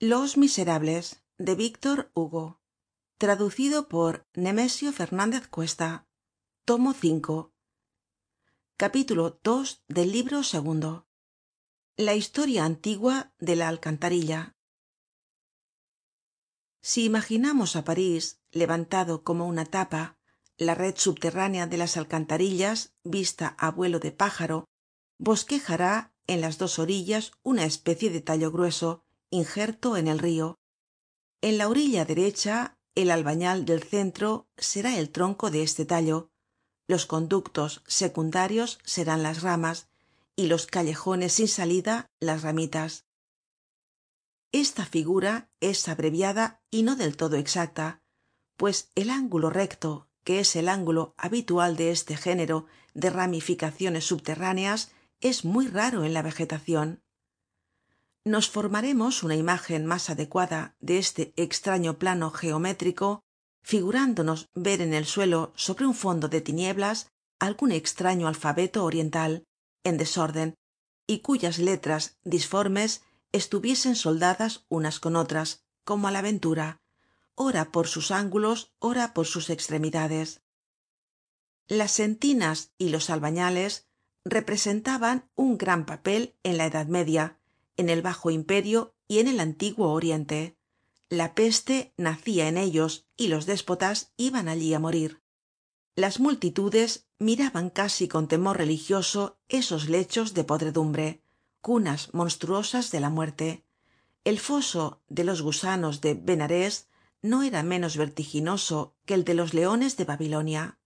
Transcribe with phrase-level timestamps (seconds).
[0.00, 2.60] los miserables de víctor hugo.
[3.16, 6.08] Traducido por nemesio fernandez cuesta.
[6.64, 6.94] Tomo
[8.76, 11.06] capítulo ii del libro segundo.
[11.96, 14.56] La historia antigua de la alcantarilla.
[16.82, 20.18] Si imaginamos á parís levantado como una tapa
[20.58, 24.64] la red subterránea de las alcantarillas vista á vuelo de pájaro
[25.18, 29.03] bosquejará en las dos orillas una especie de tallo grueso
[29.34, 30.58] injerto en el rio
[31.44, 36.30] en la orilla derecha el albañal del centro será el tronco de este tallo.
[36.88, 39.88] Los conductos secundarios serán las ramas
[40.36, 43.04] y los callejones sin salida las ramitas.
[44.52, 48.00] Esta figura es abreviada y no del todo exacta
[48.56, 54.92] pues el ángulo recto que es el ángulo habitual de este género de ramificaciones subterráneas
[55.20, 57.03] es muy raro en la vegetacion
[58.24, 63.22] nos formaremos una imagen mas adecuada de este extraño plano geométrico
[63.62, 69.44] figurándonos ver en el suelo sobre un fondo de tinieblas algun extraño alfabeto oriental
[69.84, 70.54] en desorden
[71.06, 76.80] y cuyas letras disformes estuviesen soldadas unas con otras como á la ventura
[77.34, 80.40] ora por sus ángulos ora por sus extremidades.
[81.66, 83.86] Las sentinas y los albañales
[84.24, 87.38] representaban un gran papel en la edad media
[87.76, 90.56] en el bajo imperio y en el antiguo oriente.
[91.08, 95.22] La peste nacia en ellos y los déspotas iban allí á morir.
[95.96, 101.24] Las multitudes miraban casi con temor religioso esos lechos de podredumbre
[101.64, 103.64] cunas monstruosas de la muerte.
[104.22, 106.90] El foso de los gusanos de benarés
[107.22, 110.78] no era menos vertiginoso que el de los leones de babilonia.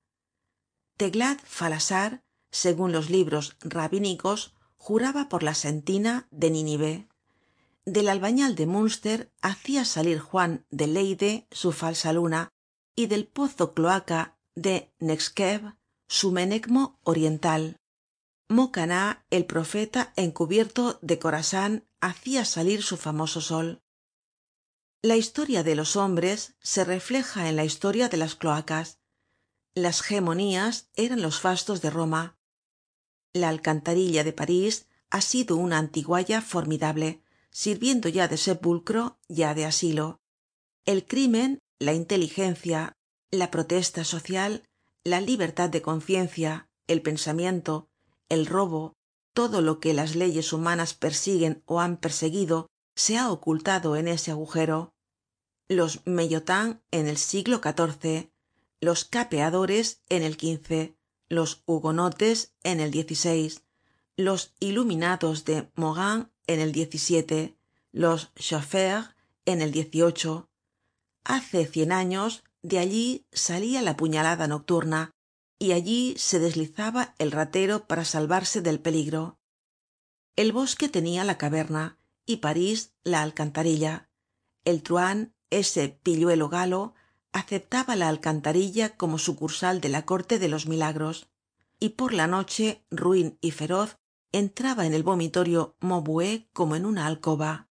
[0.96, 2.22] Teglat phalasar
[2.52, 7.08] segun los libros rabínicos juraba por la sentina de nínive
[7.92, 12.52] del albañal de munster hacia salir juan de leyde su falsa luna
[12.94, 15.74] y del pozo cloaca de nekhskev
[16.06, 17.76] su menecmo oriental.
[18.48, 23.82] Mocaná el profeta encubierto de khorasan hacia salir su famoso sol.
[25.02, 28.98] La historia de los hombres se refleja en la historia de las cloacas.
[29.74, 32.37] Las gemonías eran los fastos de roma
[33.32, 39.64] la alcantarilla de parís ha sido una antigualla formidable sirviendo ya de sepulcro ya de
[39.64, 40.20] asilo.
[40.84, 42.94] El crimen la inteligencia
[43.30, 44.64] la protesta social
[45.04, 47.88] la libertad de conciencia el pensamiento
[48.28, 48.94] el robo
[49.32, 54.32] todo lo que las leyes humanas persiguen ó han perseguido se ha ocultado en ese
[54.32, 54.92] agujero.
[55.68, 58.30] Los meillotins en el siglo xiv
[58.80, 60.36] los capeadores en el
[61.28, 62.92] los hugonotes en el
[64.16, 66.72] los iluminados de morin en el
[67.92, 69.72] los chauffeurs en el
[71.24, 75.12] hace cien años de allí salia la puñalada nocturna
[75.58, 79.38] y allí se deslizaba el ratero para salvarse del peligro.
[80.36, 84.08] El bosque tenia la caverna y parís la alcantarilla.
[84.64, 86.94] El truán ese pilluelo galo
[87.32, 91.28] aceptaba la alcantarilla como sucursal de la corte de los milagros
[91.80, 93.98] y por la noche ruin y feroz
[94.32, 97.68] entraba en el vomitorio maubuée como en una alcoba.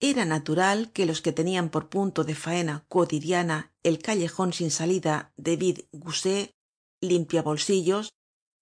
[0.00, 5.32] Era natural que los que tenian por punto de faena cuotidiana el callejon sin salida
[5.36, 6.54] de vide gousset
[7.00, 8.12] limpia bolsillos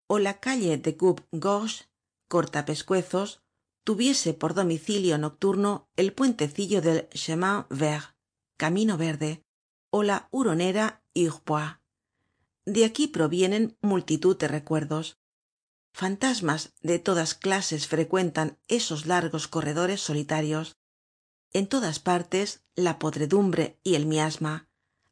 [0.06, 1.88] ó la calle de coupe gorge
[2.28, 3.42] corta pescuezos
[3.84, 8.19] tuviese por domicilio nocturno el puentecillo del chemin vert
[8.62, 9.32] camino verde
[9.90, 11.80] ó la huronera hurepoix
[12.66, 15.18] de aquí provienen multitud de recuerdos.
[15.92, 20.76] Fantasmas de todas clases frecuentan esos largos corredores solitarios.
[21.52, 24.68] En todas partes la podredumbre y el miasma.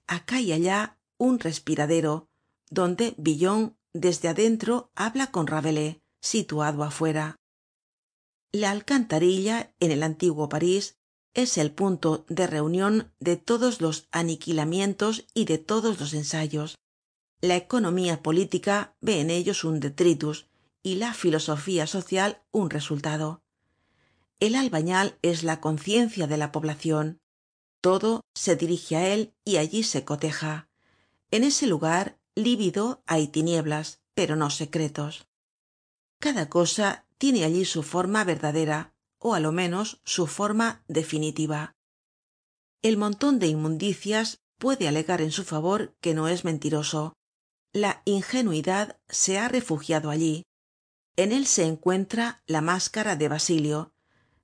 [0.06, 2.28] Acá y allá un respiradero
[2.70, 7.40] donde villon desde adentro habla con rabelais situado afuera.
[8.52, 10.98] La alcantarilla en el antiguo parís
[11.34, 16.78] es el punto de reunion de todos los aniquilamientos y de todos los ensayos.
[17.40, 20.46] La economía política ve en ellos un detritus
[20.82, 23.42] y la filosofía social un resultado.
[24.40, 27.20] El albañal es la conciencia de la poblacion
[27.80, 30.68] todo se dirige á él y allí se coteja.
[31.30, 35.28] En ese lugar lívido hay tinieblas pero no secretos.
[36.18, 41.76] Cada cosa tiene allí su forma verdadera ó á lo menos su forma definitiva.
[42.82, 47.16] El monton de inmundicias puede alegar en su favor que no es mentiroso.
[47.72, 50.44] La ingenuidad se ha refugiado allí.
[51.16, 53.92] En él se encuentra la máscara de basilio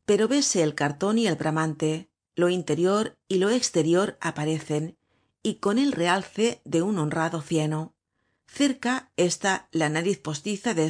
[0.06, 4.98] pero vese el cartón y el bramante lo interior y lo exterior aparecen
[5.42, 7.94] y con el realce de un honrado cieno.
[8.46, 10.86] Cerca está la nariz postiza de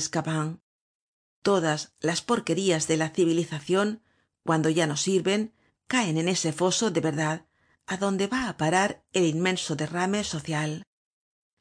[1.45, 4.03] todas las porquerías de la civilizacion
[4.43, 5.53] cuando ya no sirven
[5.87, 7.47] caen en ese foso de verdad
[7.87, 10.83] adonde va á parar el inmenso derrame social.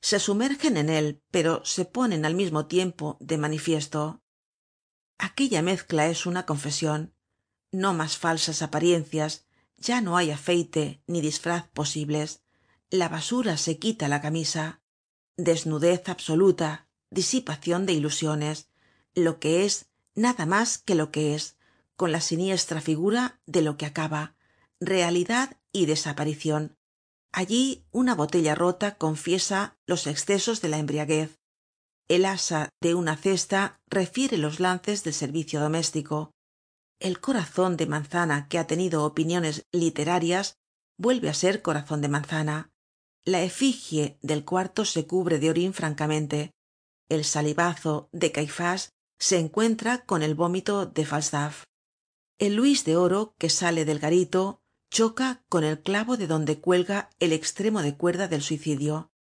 [0.02, 4.22] Se sumergen en él pero se ponen al mismo tiempo de manifiesto.
[5.20, 7.14] Aquella mezcla es una confesion
[7.72, 9.46] no mas falsas apariencias
[9.78, 12.44] ya no hay afeite ni disfraz posibles.
[12.90, 14.82] La basura se quita la camisa.
[15.36, 18.70] Desnudez absoluta disipacion de ilusiones
[19.16, 21.58] lo que es nada mas que lo que es
[21.96, 24.36] con la siniestra figura de lo que acaba
[24.80, 26.76] realidad y desaparicion
[27.34, 31.40] allí una botella rota confiesa los excesos de la embriaguez.
[32.08, 36.32] El asa de una cesta refiere los lances del servicio doméstico.
[37.00, 40.58] El corazon de manzana que ha tenido opiniones literarias
[40.98, 42.72] vuelve á ser corazon de manzana.
[43.26, 46.52] La efigie del cuarto se cubre de orin francamente.
[47.10, 51.64] El salivazo de caifás se encuentra con el vómito de falstaff.
[52.40, 54.62] El luis de oro que sale del garito
[54.92, 59.14] choca con el clavo de donde cuelga el extremo de cuerda del suicidio.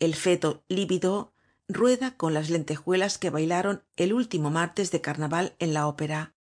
[0.00, 1.32] El feto lívido
[1.66, 6.34] rueda con las lentejuelas que bailaron el último martes de carnaval en la ópera.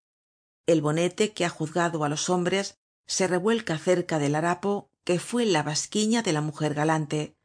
[0.66, 5.46] El bonete que ha juzgado á los hombres se revuelca cerca del harapo que fue
[5.46, 7.38] la basquiña de la mujer galante.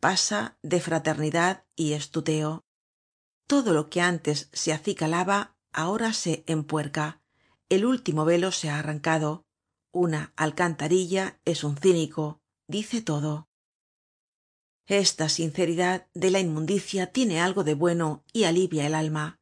[0.00, 2.65] Pasa de fraternidad y estuteo
[3.46, 7.20] todo lo que antes se acicalaba ahora se empuerca.
[7.68, 9.44] El último velo se ha arrancado.
[9.92, 13.48] Una alcantarilla es un cínico dice todo.
[14.86, 19.38] Esta sinceridad de la inmundicia tiene algo de bueno y alivia el alma.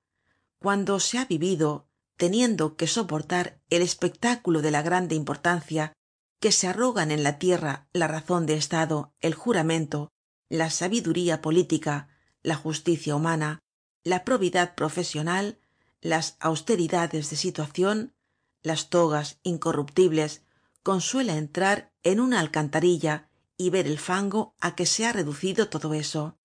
[0.59, 1.87] Cuando se ha vivido
[2.17, 5.93] teniendo que soportar el espectáculo de la grande importancia
[6.41, 10.13] que se arrogan en la tierra la razon de estado el juramento
[10.49, 12.09] la sabiduría política
[12.43, 13.64] la justicia humana
[14.05, 15.59] la probidad profesional
[16.01, 18.15] las austeridades de situacion
[18.63, 20.43] las togas incorruptibles
[20.83, 25.95] consuela entrar en una alcantarilla y ver el fango á que se ha reducido todo
[25.95, 26.39] eso.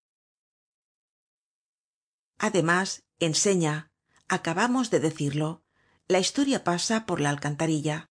[2.37, 3.91] Además enseña
[4.29, 5.63] acabamos de decirlo
[6.07, 8.09] la historia pasa por la alcantarilla.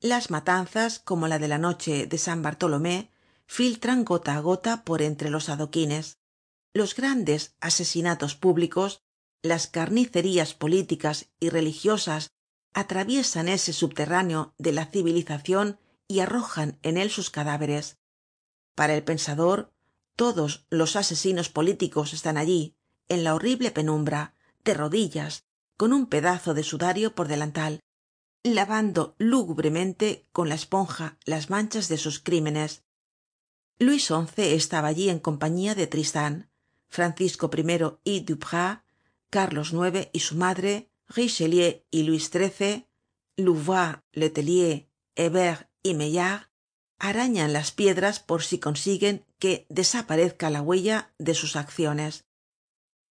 [0.00, 3.10] Las matanzas como la de la noche de san bartolomé
[3.46, 6.18] filtran gota á gota por entre los adoquines
[6.74, 9.02] los grandes asesinatos públicos
[9.42, 12.30] las carnicerías políticas y religiosas
[12.72, 15.78] atraviesan ese subterráneo de la civilizacion
[16.08, 17.98] y arrojan en él sus cadáveres.
[18.74, 19.72] Para el pensador
[20.16, 22.74] todos los asesinos políticos están allí
[23.08, 24.34] en la horrible penumbra
[24.64, 25.44] de rodillas
[25.76, 27.80] con un pedazo de sudario por delantal
[28.44, 32.84] lavando lúgubremente con la esponja las manchas de sus crímenes.
[33.78, 36.50] Luis xi estaba allí en compañía de tristan
[36.94, 38.84] francisco i y duprat
[39.28, 40.72] carlos ix y su madre
[41.08, 42.86] richelieu y luis xiii
[43.44, 44.76] louvois letellier
[45.16, 46.42] hebert y maillard
[47.08, 52.24] arañan las piedras por si consiguen que desaparezca la huella de sus acciones.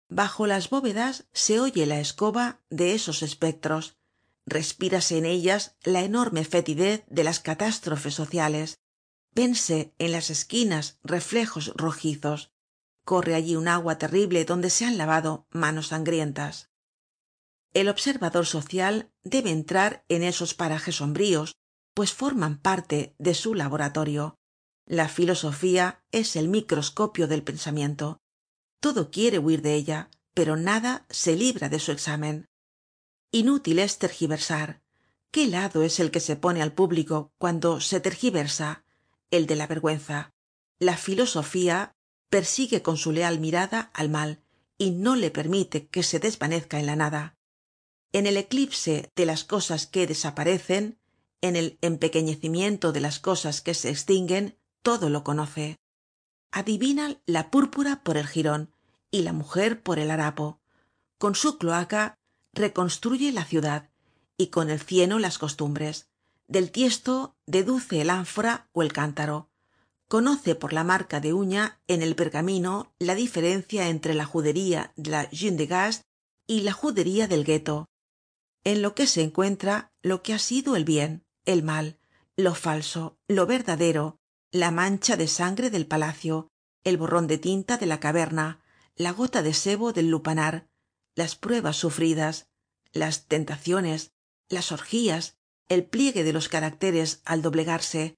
[0.08, 3.96] Bajo las bóvedas se oye la escoba de esos espectros.
[4.44, 8.80] Respírase en ellas la enorme fetidez de las catástrofes sociales.
[9.32, 12.50] Vense en las esquinas reflejos rojizos
[13.08, 16.68] corre allí un agua terrible donde se han lavado manos sangrientas.
[17.72, 21.56] El observador social debe entrar en esos parajes sombríos
[21.94, 24.36] pues forman parte de su laboratorio.
[24.84, 28.20] La filosofía es el microscopio del pensamiento.
[28.78, 32.46] Todo quiere huir de ella pero nada se libra de su examen.
[33.32, 34.82] Inútil es tergiversar.
[35.30, 38.84] Qué lado es el que se pone al público cuando se tergiversa
[39.30, 40.34] el de la vergüenza.
[40.78, 41.94] La filosofía
[42.28, 44.42] persigue con su leal mirada al mal
[44.76, 47.36] y no le permite que se desvanezca en la nada.
[48.12, 50.98] En el eclipse de las cosas que desaparecen
[51.40, 55.76] en el empequeñecimiento de las cosas que se extinguen todo lo conoce.
[56.50, 58.72] Adivina la púrpura por el jiron
[59.10, 60.60] y la mujer por el harapo.
[61.18, 62.18] Con su cloaca
[62.52, 63.90] reconstruye la ciudad
[64.36, 66.08] y con el cieno las costumbres.
[66.46, 69.50] Del tiesto deduce el ánfora ó el cántaro
[70.08, 75.10] conoce por la marca de uña en el pergamino la diferencia entre la judería de
[75.10, 76.02] la de gast
[76.46, 77.86] y la judería del ghetto
[78.64, 81.98] en lo que se encuentra lo que ha sido el bien el mal
[82.36, 84.18] lo falso lo verdadero
[84.50, 86.48] la mancha de sangre del palacio
[86.84, 88.62] el borron de tinta de la caverna
[88.96, 90.68] la gota de sebo del lupanar
[91.14, 92.48] las pruebas sufridas
[92.92, 94.12] las tentaciones
[94.48, 95.36] las orgías
[95.68, 98.17] el pliegue de los caracteres al doblegarse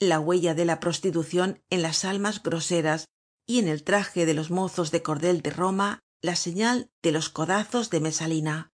[0.00, 3.06] la huella de la prostitucion en las almas groseras
[3.46, 7.28] y en el traje de los mozos de cordel de roma la señal de los
[7.28, 8.72] codazos de mesalina